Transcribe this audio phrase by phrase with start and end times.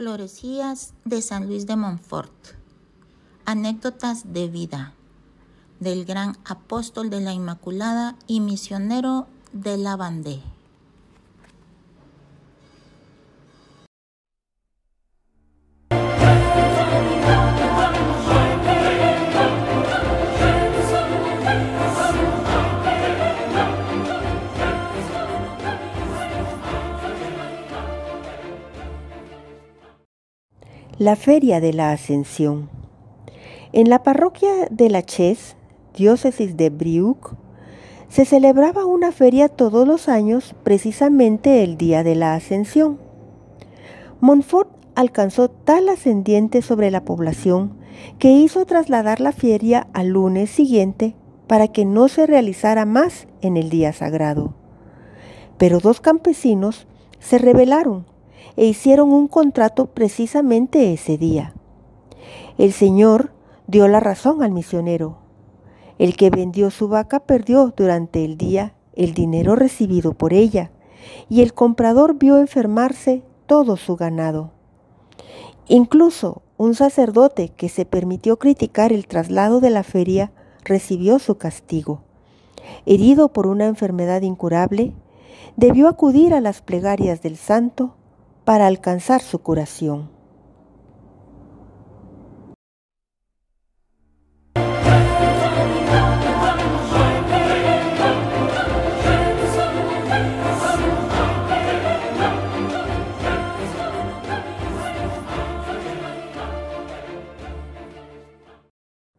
[0.00, 2.32] Florecías de San Luis de Montfort.
[3.44, 4.94] Anécdotas de vida
[5.78, 10.40] del gran apóstol de la Inmaculada y misionero de la Bandé.
[31.00, 32.68] La Feria de la Ascensión.
[33.72, 35.56] En la parroquia de La Ches,
[35.96, 37.36] diócesis de Briuc,
[38.10, 42.98] se celebraba una feria todos los años, precisamente el día de la Ascensión.
[44.20, 47.78] Montfort alcanzó tal ascendiente sobre la población
[48.18, 51.14] que hizo trasladar la feria al lunes siguiente
[51.46, 54.52] para que no se realizara más en el día sagrado.
[55.56, 56.86] Pero dos campesinos
[57.20, 58.09] se rebelaron
[58.56, 61.54] e hicieron un contrato precisamente ese día.
[62.58, 63.32] El Señor
[63.66, 65.18] dio la razón al misionero.
[65.98, 70.70] El que vendió su vaca perdió durante el día el dinero recibido por ella,
[71.28, 74.52] y el comprador vio enfermarse todo su ganado.
[75.68, 80.32] Incluso un sacerdote que se permitió criticar el traslado de la feria
[80.64, 82.02] recibió su castigo.
[82.86, 84.92] Herido por una enfermedad incurable,
[85.56, 87.94] debió acudir a las plegarias del santo
[88.50, 90.10] para alcanzar su curación.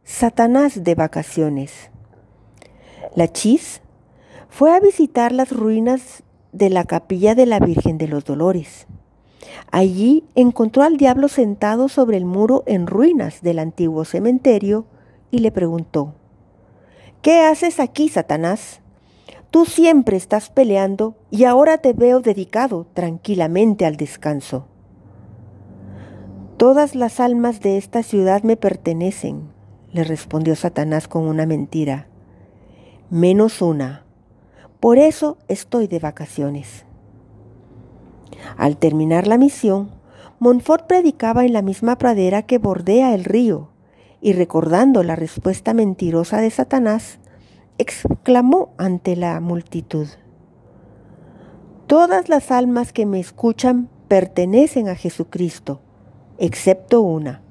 [0.03, 1.89] Satanás de vacaciones.
[3.15, 3.81] La Chis
[4.49, 8.87] fue a visitar las ruinas de la capilla de la Virgen de los Dolores.
[9.71, 14.85] Allí encontró al diablo sentado sobre el muro en ruinas del antiguo cementerio
[15.31, 16.15] y le preguntó,
[17.21, 18.81] ¿Qué haces aquí, Satanás?
[19.51, 24.65] Tú siempre estás peleando y ahora te veo dedicado tranquilamente al descanso.
[26.57, 29.51] Todas las almas de esta ciudad me pertenecen,
[29.91, 32.07] le respondió Satanás con una mentira,
[33.09, 34.05] menos una.
[34.79, 36.85] Por eso estoy de vacaciones.
[38.57, 39.91] Al terminar la misión,
[40.39, 43.69] Montfort predicaba en la misma pradera que bordea el río,
[44.21, 47.19] y recordando la respuesta mentirosa de Satanás,
[47.77, 50.07] exclamó ante la multitud,
[51.87, 55.81] Todas las almas que me escuchan pertenecen a Jesucristo,
[56.37, 57.41] excepto una.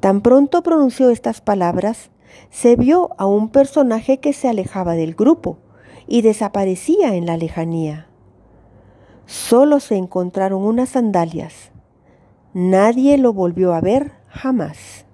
[0.00, 2.10] Tan pronto pronunció estas palabras,
[2.50, 5.58] se vio a un personaje que se alejaba del grupo
[6.06, 8.08] y desaparecía en la lejanía.
[9.26, 11.70] Solo se encontraron unas sandalias.
[12.52, 15.06] Nadie lo volvió a ver jamás.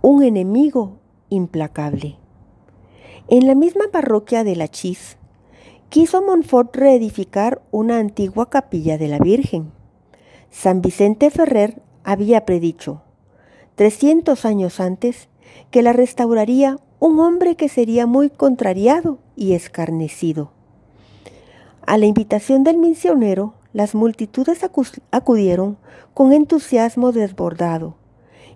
[0.00, 2.18] Un enemigo implacable.
[3.28, 5.18] En la misma parroquia de La Chis,
[5.88, 9.72] quiso Montfort reedificar una antigua capilla de la Virgen.
[10.50, 13.02] San Vicente Ferrer había predicho,
[13.76, 15.28] 300 años antes,
[15.70, 20.50] que la restauraría un hombre que sería muy contrariado y escarnecido.
[21.86, 24.60] A la invitación del misionero, las multitudes
[25.10, 25.78] acudieron
[26.12, 27.96] con entusiasmo desbordado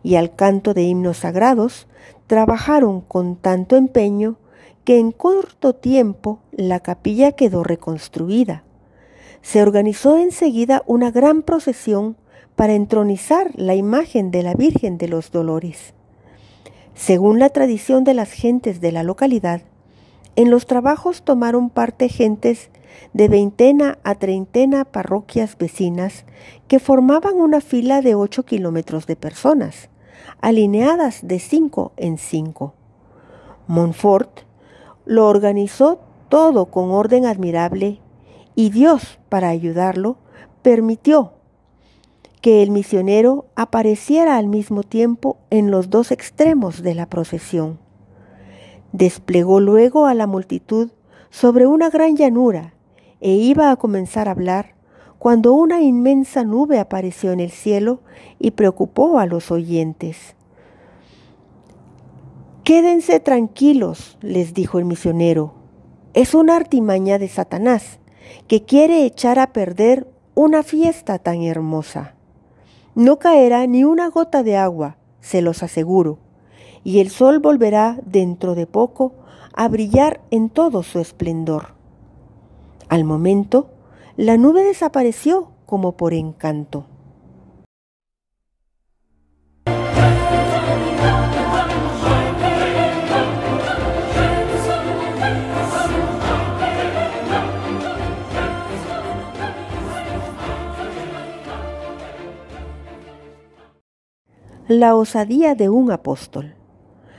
[0.03, 1.87] y al canto de himnos sagrados
[2.27, 4.37] trabajaron con tanto empeño
[4.85, 8.65] que en corto tiempo la capilla quedó reconstruida.
[9.41, 12.17] Se organizó enseguida una gran procesión
[12.57, 15.95] para entronizar la imagen de la Virgen de los Dolores.
[16.95, 19.63] Según la tradición de las gentes de la localidad,
[20.37, 22.71] en los trabajos tomaron parte gentes
[23.13, 26.25] de veintena a treintena parroquias vecinas
[26.69, 29.89] que formaban una fila de ocho kilómetros de personas,
[30.41, 32.75] alineadas de cinco en cinco.
[33.67, 34.41] Montfort
[35.05, 38.01] lo organizó todo con orden admirable
[38.55, 40.17] y Dios, para ayudarlo,
[40.63, 41.33] permitió
[42.41, 47.79] que el misionero apareciera al mismo tiempo en los dos extremos de la procesión.
[48.93, 50.91] Desplegó luego a la multitud
[51.31, 52.75] sobre una gran llanura
[53.21, 54.75] e iba a comenzar a hablar
[55.19, 58.01] cuando una inmensa nube apareció en el cielo
[58.41, 60.35] y preocupó a los oyentes.
[62.65, 65.53] Quédense tranquilos, les dijo el misionero.
[66.15, 67.99] Es una artimaña de Satanás,
[68.47, 70.07] que quiere echar a perder
[70.37, 72.15] una fiesta tan hermosa.
[72.95, 76.19] No caerá ni una gota de agua, se los aseguro,
[76.85, 79.15] y el sol volverá dentro de poco
[79.55, 81.75] a brillar en todo su esplendor.
[82.89, 83.71] Al momento,
[84.17, 86.87] la nube desapareció como por encanto.
[104.75, 106.55] La osadía de un apóstol.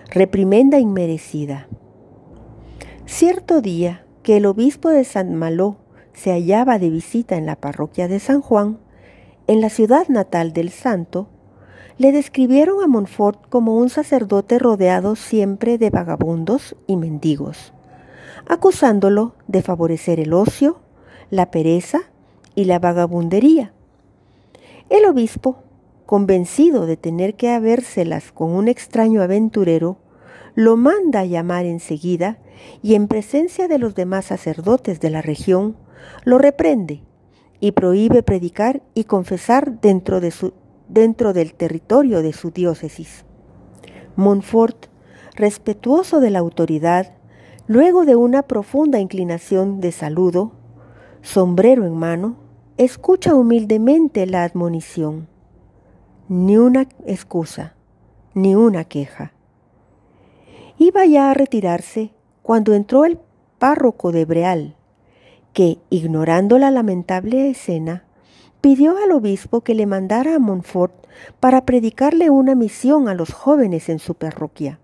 [0.09, 1.67] Reprimenda inmerecida.
[3.05, 5.77] Cierto día que el obispo de San Malo
[6.13, 8.79] se hallaba de visita en la parroquia de San Juan,
[9.45, 11.27] en la ciudad natal del santo,
[11.99, 17.71] le describieron a Montfort como un sacerdote rodeado siempre de vagabundos y mendigos,
[18.47, 20.79] acusándolo de favorecer el ocio,
[21.29, 21.99] la pereza
[22.55, 23.73] y la vagabundería.
[24.89, 25.59] El obispo
[26.05, 29.97] convencido de tener que habérselas con un extraño aventurero,
[30.55, 32.37] lo manda a llamar enseguida
[32.81, 35.75] y en presencia de los demás sacerdotes de la región,
[36.23, 37.01] lo reprende
[37.59, 40.53] y prohíbe predicar y confesar dentro, de su,
[40.87, 43.25] dentro del territorio de su diócesis.
[44.15, 44.87] Montfort,
[45.35, 47.15] respetuoso de la autoridad,
[47.65, 50.51] luego de una profunda inclinación de saludo,
[51.21, 52.37] sombrero en mano,
[52.77, 55.32] escucha humildemente la admonición
[56.29, 57.75] ni una excusa,
[58.33, 59.33] ni una queja.
[60.77, 62.11] Iba ya a retirarse
[62.41, 63.19] cuando entró el
[63.59, 64.75] párroco de Breal,
[65.53, 68.03] que, ignorando la lamentable escena,
[68.61, 70.93] pidió al obispo que le mandara a Montfort
[71.39, 74.79] para predicarle una misión a los jóvenes en su parroquia.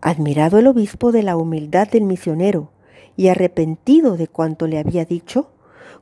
[0.00, 2.70] Admirado el obispo de la humildad del misionero
[3.16, 5.50] y arrepentido de cuanto le había dicho,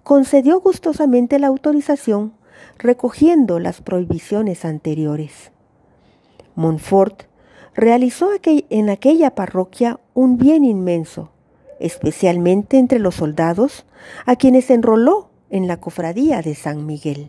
[0.03, 2.33] concedió gustosamente la autorización
[2.79, 5.53] recogiendo las prohibiciones anteriores.
[6.55, 7.25] Montfort
[7.75, 11.31] realizó en aquella parroquia un bien inmenso,
[11.79, 13.85] especialmente entre los soldados,
[14.25, 17.29] a quienes enroló en la cofradía de San Miguel.